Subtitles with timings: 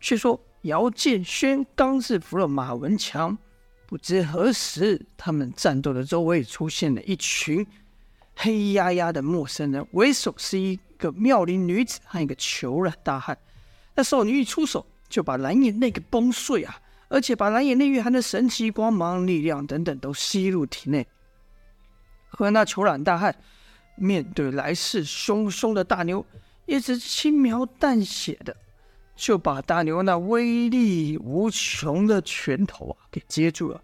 [0.00, 3.36] 却说姚建轩刚制服了马文强。
[3.86, 7.66] 不知何时，他们战斗的周围出现了一群
[8.36, 13.36] 黑压压的陌生人，为首是一个妙龄女子和一个虬髯大汉。
[13.94, 16.80] 那少女一出手，就把蓝眼泪给崩碎啊！
[17.08, 21.04] 而且把蓝眼泪蕴含的神奇光芒、力量等等都吸入体内。
[22.28, 23.34] 和那虬髯大汉
[23.96, 26.24] 面对来势汹汹的大牛，
[26.66, 28.56] 也只轻描淡写的
[29.20, 33.82] 就把大牛那威力无穷的拳头啊给接住了。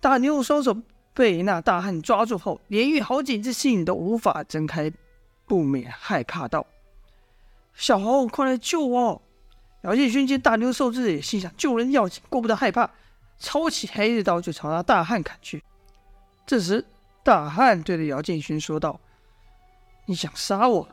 [0.00, 0.76] 大牛双手
[1.12, 4.92] 被那大汉抓住后，连续好几次性都无法睁开，
[5.46, 6.66] 不免害怕道
[7.72, 9.22] ：“小猴，快来救我！”
[9.82, 12.90] 姚建勋见大牛受制，也心想救人要紧，顾不得害怕，
[13.38, 15.62] 抄起黑日刀就朝那大汉砍去。
[16.44, 16.84] 这时，
[17.22, 18.98] 大汉对着姚建勋说道
[20.06, 20.88] ：“你想杀我？”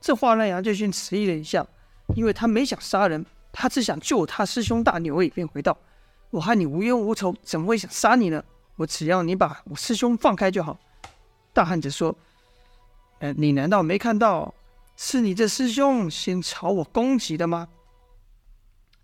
[0.00, 1.66] 这话让姚建勋迟疑了一下，
[2.14, 5.76] 因为他没想杀人，他只想救他师兄大牛而已，便回道
[6.30, 8.44] ：“我和你无冤无仇，怎么会想杀你呢？
[8.76, 10.78] 我只要你把我师兄放开就好。”
[11.52, 12.16] 大汉子说
[13.20, 14.52] ：“呃，你难道没看到
[14.96, 17.68] 是你这师兄先朝我攻击的吗？”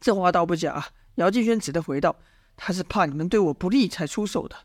[0.00, 2.16] 这话倒不假，姚建轩只得回道
[2.56, 4.56] ：“他是怕你们对我不利才出手的。”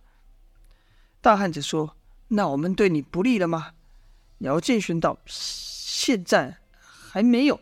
[1.22, 1.96] 大汉子说
[2.30, 3.74] ：“那我们对你不利了吗？”
[4.40, 7.60] 姚建轩道：“现在还没有，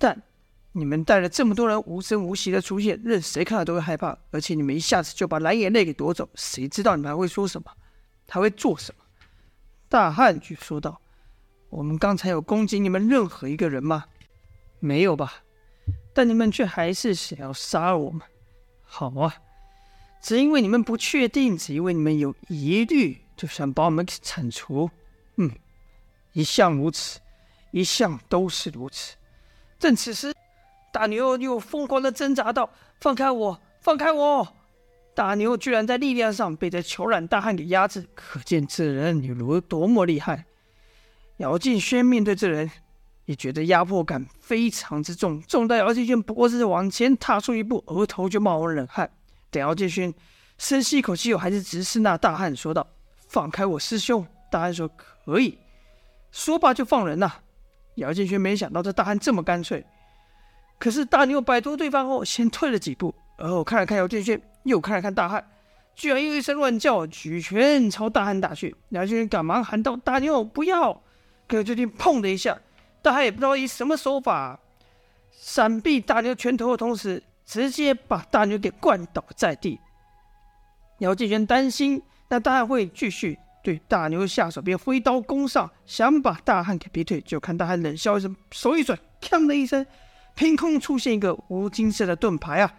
[0.00, 0.20] 但
[0.72, 4.16] 你们带了这么多人无声无息的出现，任谁看到都会害怕。
[4.30, 7.70] 而且你们一下子就把蓝眼泪给夺走，谁知道你们还会说什么？
[8.28, 9.04] 还会做什么？”
[9.90, 11.00] 大汉就说道
[11.68, 14.06] ：“我们刚才有攻击你们任何一个人吗？
[14.78, 15.42] 没有吧？”
[16.14, 18.22] 但你们却还是想要杀我们，
[18.82, 19.34] 好啊！
[20.22, 24.90] 只因为你们不确定，只因为你们有疑虑，就想把我们给铲除。
[25.36, 25.50] 嗯，
[26.32, 27.20] 一向如此，
[27.70, 29.16] 一向都是如此。
[29.80, 30.32] 正此时，
[30.92, 34.46] 大牛又疯狂的挣扎道：“放开我，放开我！”
[35.16, 40.44] 大牛居然在力量上被这虬髯大汉给压制，可见这人有如多么厉害。
[41.38, 42.70] 姚敬轩面对这人。
[43.26, 49.08] 也觉得压迫感非常之重，重到姚敬轩不过是往前踏出一步，额头就冒了冷汗。
[49.52, 50.12] 等姚敬轩
[50.58, 52.84] 深吸一口气后，还是直视那大汉说道
[53.28, 54.90] ：“放开我师兄。”大汉说
[55.24, 55.56] ：“可以。”
[56.32, 57.42] 说罢就放人了。
[58.00, 59.84] 姚建勋没想到这大汉这么干脆，
[60.78, 65.46] 可是大牛摆脱对方后，先退了几步，而后看了看姚建勋，又看了看大汉，
[65.94, 68.74] 居然又一声乱叫，举拳朝大汉打去。
[68.88, 71.02] 姚建勋赶忙喊道：“大牛，不要！”
[71.46, 72.58] 可姚建勋砰的一下。
[73.02, 74.58] 大汉也不知道以什么手法
[75.30, 79.78] 闪避大牛拳头的同时，直接把大牛给灌倒在地。
[80.98, 87.20] 姚建轩担心那大汉会继续对大牛下手，便挥刀攻上，想把大汉给逼退。
[87.20, 89.86] 就看大汉冷笑一声，手一转，锵的一声，
[90.34, 92.72] 凭空出现一个无金色的盾牌啊，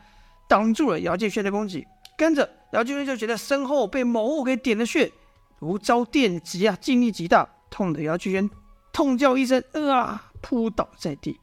[0.48, 1.88] 挡住了姚建轩的攻击。
[2.18, 5.12] 跟着姚建轩就觉得身后被某物给点了穴，
[5.60, 8.50] 如遭电击啊，劲力极大，痛的姚建轩。
[8.94, 11.40] 痛叫一声，啊，扑倒在地。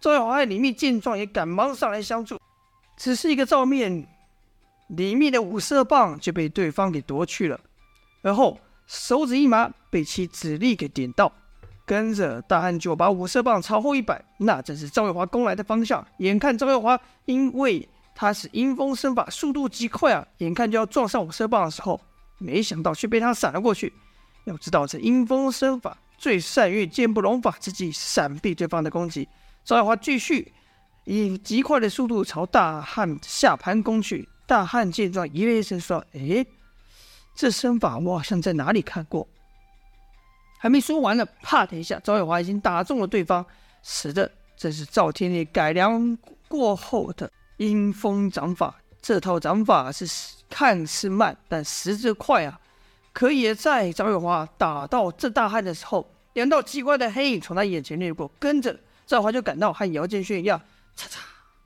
[0.00, 2.38] 赵月华和李密见状，也赶忙上来相助。
[2.96, 4.06] 只是一个照面，
[4.88, 7.58] 李密的五色棒就被对方给夺去了，
[8.24, 8.58] 而后
[8.88, 11.32] 手指一麻，被其指力给点到。
[11.86, 16.04] 跟着大汉就把五色棒朝后一摆，那正是赵月华攻来的方向。
[16.18, 22.00] 眼看赵月华因为他是阴风身法，速度极快啊，眼看就要撞上五色棒的时候，
[22.38, 23.92] 没想到却被他闪了过去。
[24.44, 25.98] 要知道这阴风身法。
[26.16, 29.28] 最善于剑不容法之际闪避对方的攻击。
[29.64, 30.52] 赵耀华继续
[31.04, 34.26] 以极快的速度朝大汉下盘攻去。
[34.46, 36.46] 大汉见状，咦了一声说：“哎，
[37.34, 39.26] 这身法我好像在哪里看过。”
[40.58, 43.44] 还没说完呢，啪的一下，赵耀华已经打中了对方。
[43.82, 46.16] 死的，这是赵天烈改良
[46.48, 48.74] 过后的阴风掌法。
[49.02, 50.06] 这套掌法是
[50.48, 52.58] 看似慢，但实则快啊！
[53.12, 58.74] 可也在赵月华打到这大汉的时候，两道奇怪的黑影从他眼前掠过，跟着
[59.06, 60.58] 赵华就感到和姚建勋一样，
[60.96, 61.18] 嚓嚓，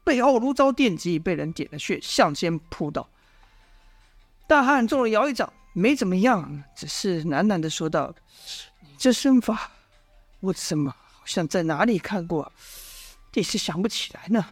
[0.03, 3.09] 背后如遭电击，被人点了穴，向前扑倒。
[4.49, 8.15] 大汉中了姚一掌，没怎么样，只是喃喃的说道
[8.83, 9.71] ：“你这身法，
[10.41, 12.53] 我怎么好像在哪里看过？
[13.35, 14.45] 一时想不起来呢。”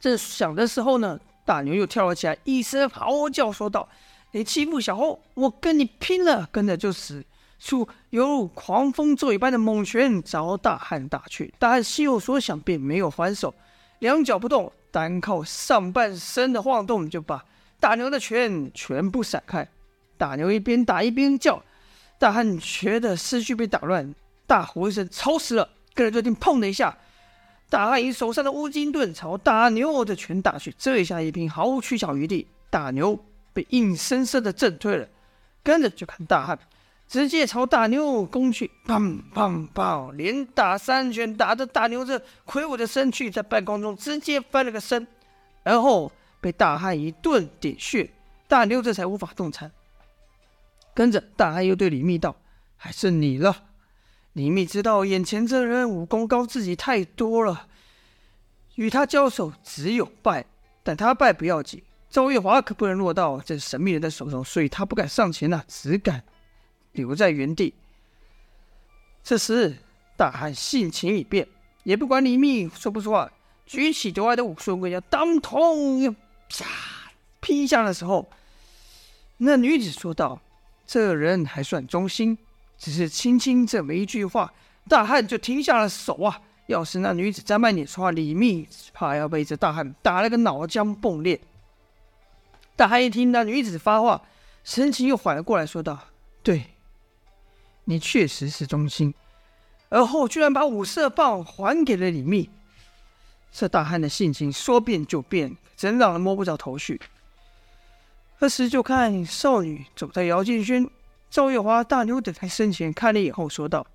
[0.00, 3.88] 正想的时候呢，大牛又跳了起来，一声嚎叫说道。
[4.32, 6.48] 你欺负小猴，我跟你拼了！
[6.50, 7.24] 跟着就使
[7.60, 11.54] 出犹如狂风骤雨般的猛拳朝大汉打去。
[11.56, 13.54] 大汉心有所想，便没有还手，
[14.00, 17.44] 两脚不动，单靠上半身的晃动，就把
[17.84, 19.68] 大牛的拳全部闪开。
[20.16, 21.62] 大牛一边打一边叫，
[22.18, 24.14] 大汉觉得思绪被打乱，
[24.46, 26.96] 大呼一声：“吵死了！”跟着就听“砰”的一下，
[27.68, 33.22] 大汉以手上的乌金盾朝大牛的拳打去，这一下一拼毫无取巧余地，大牛
[33.52, 35.06] 被硬生生的震退了。
[35.62, 36.58] 跟着就看大汉
[37.06, 45.06] 直接朝大牛攻去，砰砰砰，连打三拳，打得大牛这魁梧的身躯在半空中直接翻了个身，
[45.62, 46.10] 然后
[46.44, 48.10] 被大汉一顿点穴，
[48.46, 49.72] 大妞这才无法动弹。
[50.92, 52.36] 跟着大汉又对李密道
[52.76, 53.64] ：“还是你了。”
[54.34, 57.66] 李密知道眼前这人武功高自己太多了，
[58.74, 60.44] 与他交手只有败，
[60.82, 61.82] 但他败不要紧。
[62.10, 66.22] 赵月华可不能落到这神秘人的手中，所以他不敢上前呐，只敢
[66.92, 67.72] 留在原地。
[69.22, 69.78] 这时，
[70.14, 71.48] 大汉性情已变，
[71.84, 73.32] 也不管李密说不说话，
[73.64, 75.58] 举起夺来的武术棍要当头
[76.62, 78.30] 啪劈下的时候，
[79.38, 80.40] 那女子说道
[80.86, 82.38] ：“这人还算忠心，
[82.78, 84.52] 只是轻轻这么一句话，
[84.88, 86.40] 大汉就停下了手啊！
[86.66, 91.40] 要是那女子再慢点说话，李密怕要被这大汉打了个脑浆迸裂。”
[92.76, 94.22] 大汉一听那女子发话，
[94.62, 95.98] 神情又缓了过来，说道
[96.42, 96.64] ：“对，
[97.84, 99.14] 你确实是忠心。”
[99.90, 102.50] 而后居然把五色棒还给了李密。
[103.56, 107.00] 这大汉的性情说变就变，真让人摸不着头绪。
[108.40, 110.90] 这时就看少女走在姚建轩、
[111.30, 113.86] 赵月华、大牛等在身前，看了以后说道：“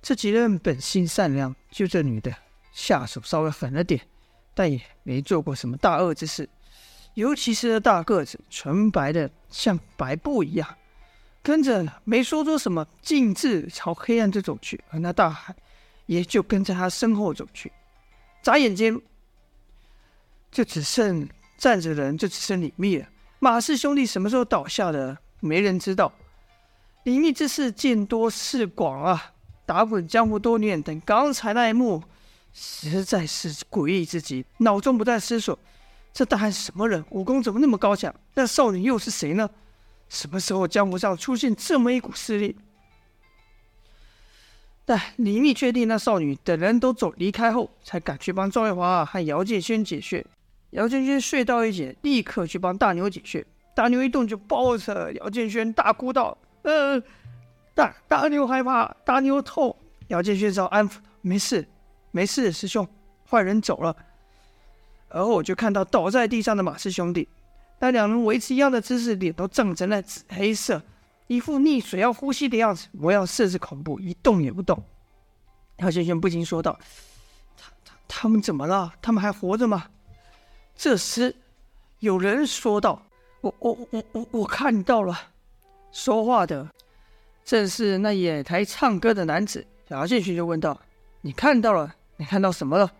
[0.00, 2.32] 这几人本性善良，就这女的
[2.72, 4.00] 下手稍微狠了点，
[4.54, 6.48] 但也没做过什么大恶之事。”
[7.14, 10.76] 尤其是那大个子，纯白的像白布一样，
[11.42, 15.54] 跟着没说出什么，径自朝黑暗处走去，而那大汉
[16.06, 17.70] 也就跟在他身后走去。
[18.42, 19.00] 眨眼间，
[20.50, 23.06] 就只剩站着的人，就只剩李密了。
[23.38, 26.12] 马氏兄弟什么时候倒下的，没人知道。
[27.04, 29.32] 李密这是见多识广啊，
[29.64, 32.02] 打滚江湖多年，等刚才那一幕
[32.52, 35.58] 实在是诡异至极，脑中不断思索。
[36.12, 37.04] 这大汉是什么人？
[37.10, 38.14] 武功怎么那么高强？
[38.34, 39.48] 那少女又是谁呢？
[40.08, 42.56] 什么时候江湖上出现这么一股势力？
[44.84, 50.24] 但李密确定那少女等人都走离开后，才赶去帮赵月华和姚建轩解穴。
[50.70, 53.44] 姚建轩穴道一解，立刻去帮大牛解穴。
[53.74, 57.00] 大牛一动就抱着姚建轩大哭道：“呃，
[57.74, 59.74] 大大牛害怕，大牛痛。”
[60.08, 61.66] 姚建轩只好安抚：“没事，
[62.10, 62.86] 没事，师兄，
[63.30, 63.96] 坏人走了。”
[65.08, 67.28] 而后我就看到倒在地上的马氏兄弟，
[67.78, 70.82] 那两人维持一样的姿势，脸都涨成了紫黑色，
[71.32, 74.82] 一副溺水要呼吸的样子，模样甚是恐怖，一动也不动。
[75.78, 76.78] 姚建轩不禁说道
[77.56, 78.92] ：“他他他们怎么了？
[79.00, 79.86] 他们还活着吗？”
[80.76, 81.34] 这时，
[82.00, 83.02] 有人说道
[83.40, 85.18] ：“我我我我我看到了。”
[85.90, 86.68] 说话的
[87.44, 89.66] 正是那野台唱歌的男子。
[89.88, 90.78] 姚建轩就问道
[91.22, 91.94] ：“你看到了？
[92.16, 92.92] 你看到什么了？”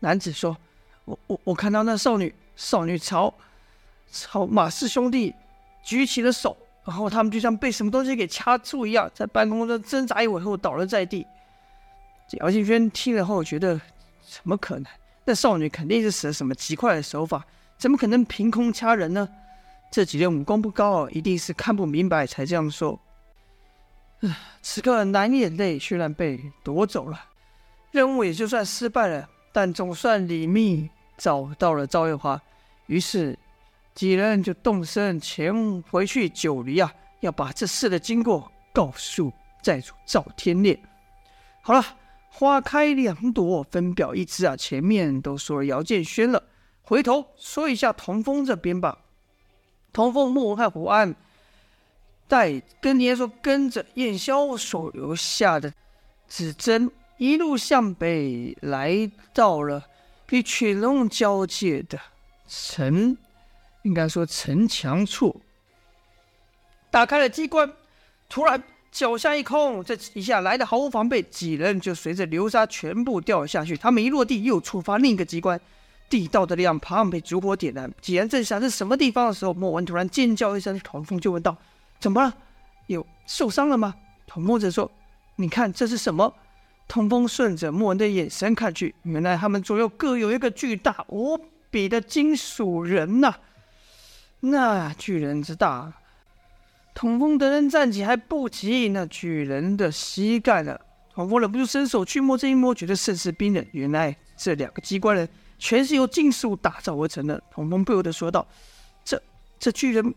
[0.00, 0.56] 男子说。
[1.04, 3.32] 我我我看到那少女，少女朝
[4.10, 5.32] 朝马氏兄弟
[5.84, 6.56] 举起了手，
[6.86, 11.26] 然后他们就像被什么东西给掐住一样，在半空中挣扎一会后倒了在地。
[12.38, 13.80] 姚敬轩听了后觉得，
[14.24, 14.86] 怎么可能？
[15.24, 17.44] 那少女肯定是使了什么极快的手法，
[17.76, 19.28] 怎么可能凭空掐人呢？
[19.90, 22.98] 这几人武功不高，一定是看不明白才这样说。
[24.62, 27.20] 此刻男眼泪虽然被夺走了，
[27.90, 30.88] 任务也就算失败了，但总算李密。
[31.18, 32.38] 找到了赵月华，
[32.88, 33.38] 于是
[33.96, 40.78] 几人就动身前回去九黎啊，要把这事的经过告诉寨主赵天烈。
[41.62, 41.82] 好了，
[42.28, 46.42] 花开两朵，分表一枝啊，前面都说了姚建轩了，
[46.82, 48.98] 回头说一下童风这边吧。
[49.94, 51.16] 童风、莫文和胡安
[52.28, 55.72] 带跟年说跟着燕萧所留下的
[56.28, 59.82] 指针，一路向北来到了。
[60.30, 61.98] 与犬龙交界的
[62.46, 63.16] 城，
[63.86, 65.40] 应该说城墙处，
[66.90, 67.72] 打开了机关，
[68.28, 73.76] 突然脚下一空，这一下来的毫无防备，几人就随着流沙全部掉了下去。
[73.76, 75.60] 他们一落地，又触发另一个机关，
[76.10, 77.88] 地道的两旁被烛火点燃。
[78.00, 81.56] 几人正想是什么地方的时候，莫文突然尖叫一声，童风就问道
[82.00, 82.34] ：“怎么了？
[82.88, 83.94] 有受伤了吗？”
[84.26, 84.90] 童风则说
[85.36, 86.34] ：“你看这是什么？”
[86.88, 91.38] 童风顺着莫文的眼神看去，原来他们左右各有一个巨大无
[91.70, 93.34] 比的金属人呐、
[94.40, 95.92] 那巨人之大，
[96.94, 100.78] 童风等人站起还不及那巨人的膝盖呢。
[101.14, 103.66] 童风忍不住伸手去摸，这一摸觉得甚是冰冷。
[103.72, 105.26] 原来这两个机关人
[105.58, 107.42] 全是由金属打造而成的。
[107.50, 108.46] 童风不由得说道
[109.02, 109.20] ：“这
[109.58, 110.14] 这巨人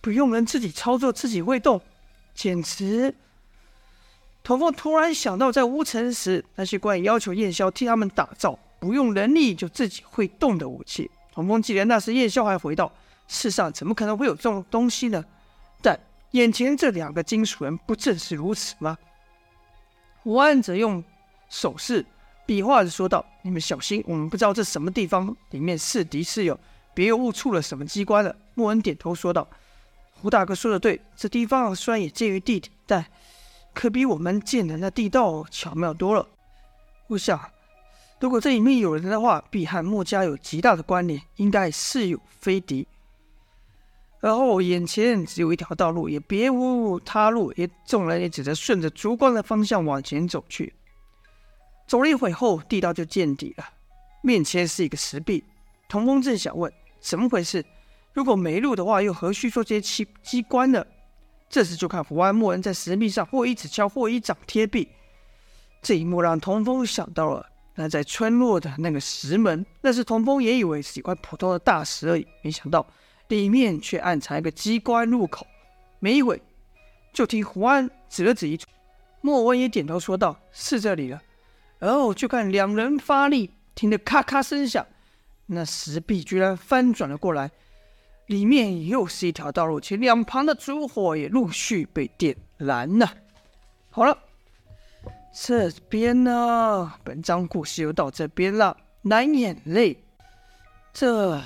[0.00, 1.78] 不用人自己操作，自己会动，
[2.34, 3.14] 简直……”
[4.42, 11.10] 童风突然想到，在乌城时那些关羽要求燕萧替他们打造，不用人力就自己会动的武器。
[11.30, 12.90] 童风记得那时夜宵还回道
[13.28, 15.24] ：“世上怎么可能会有这种东西呢？”
[15.80, 15.96] 但
[16.32, 18.98] 眼前这两个金属人不正是如此吗？
[20.24, 21.02] 胡安则用
[21.48, 22.04] 手势
[22.44, 26.58] 比划着说道：“你们小心，我们不知道这什么地方，里面是敌是友，
[26.92, 29.48] 别又误触了什么机关了。”莫恩点头说道
[30.10, 33.06] ：“胡大哥说的对，这地方虽然也介于地底，但
[33.72, 36.26] 可比我们建的那地道巧妙多了。
[37.06, 37.40] 我想，
[38.20, 42.86] 如果这里面有人的话，必和墨家有极大的关联，应该是友非敌。”
[44.20, 50.74] 而后眼前只有一条道路，也别无他路，也众人也只得顺着烛光的方向往前走去。
[51.86, 53.64] 走了一会后，地道就见底了，
[54.22, 55.44] 面前是一个石壁。
[55.88, 56.70] 童风正想问
[57.00, 57.64] 怎么回事，
[58.12, 60.84] 如果没路的话，又何须做这些机机关呢？
[61.48, 64.88] 这时就看伏安默恩在石壁上或一指敲，或一掌贴壁。
[65.80, 67.46] 这一幕让童风想到了
[67.76, 72.84] 那在村落的那个石门，那时童风也以为是一块普通的大石而已，没想到。
[73.28, 75.46] 里面却暗藏一个机关入口，
[76.00, 76.42] 没一会，
[77.12, 78.66] 就听胡安指了指一处，
[79.20, 81.22] 莫文也点头说道：“是这里了。”
[81.78, 84.84] 然后就看两人发力，听得咔咔声响，
[85.46, 87.50] 那石壁居然翻转了过来，
[88.26, 93.12] 里面又是一条道路，且两旁的烛火也陆续被点燃了。
[93.90, 94.18] 好了，
[95.32, 98.76] 这边呢，本章故事又到这边了。
[99.02, 100.02] 蓝眼泪，
[100.92, 101.40] 这。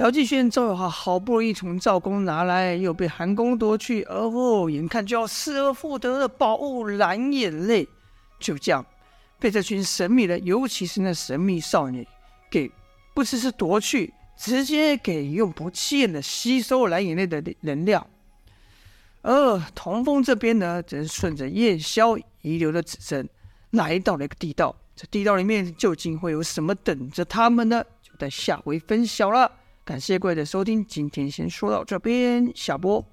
[0.00, 7.86] 姚继轩、周有华好不容易从赵公拿来，又被韩公夺去，而后眼看就要失而复得的宝物蓝眼泪，
[8.38, 8.82] 就这样
[9.38, 12.08] 被这群神秘人，尤其是那神秘少女，
[12.50, 12.72] 给
[13.12, 18.06] 不只是夺去，直接给用不见的吸收蓝眼泪的能量。
[19.20, 23.28] 而童风这边呢，则是顺着夜宵遗留的指针，
[23.72, 24.74] 来到了一个地道。
[24.96, 27.84] 这地道里面究竟会有什么等着他们呢？
[28.02, 29.59] 就在下回分晓了。
[29.90, 33.04] 感谢各位的收听，今天先说到这边，下播。